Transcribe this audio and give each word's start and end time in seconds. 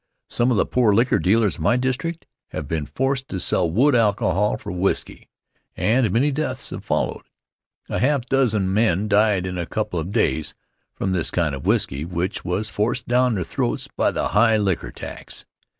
Some 0.31 0.49
of 0.49 0.57
the 0.57 0.65
poor 0.65 0.95
liquor 0.95 1.19
dealers 1.19 1.57
in 1.57 1.61
my 1.63 1.77
district 1.77 2.25
have 2.47 2.67
been 2.67 2.87
forced 2.87 3.27
to 3.29 3.39
sell 3.39 3.69
wood 3.69 3.93
alcohol 3.93 4.57
for 4.57 4.71
whisky, 4.71 5.29
and 5.77 6.09
many 6.09 6.31
deaths 6.31 6.71
have 6.71 6.83
followed. 6.83 7.21
A 7.87 7.99
half 7.99 8.25
dozen 8.25 8.73
men 8.73 9.07
died 9.07 9.45
in 9.45 9.59
a 9.59 9.67
couple 9.67 9.99
of 9.99 10.11
days 10.11 10.55
from 10.95 11.11
this 11.11 11.29
kind 11.29 11.53
of 11.53 11.67
whisky 11.67 12.03
which 12.03 12.43
was 12.43 12.67
forced 12.67 13.07
down 13.07 13.35
their 13.35 13.43
throats 13.43 13.87
by 13.95 14.09
the 14.09 14.29
high 14.29 14.57
liquor 14.57 14.89
tax. 14.89 15.45